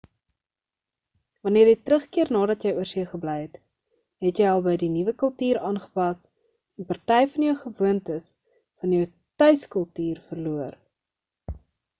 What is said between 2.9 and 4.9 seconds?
gebly het het jy al by die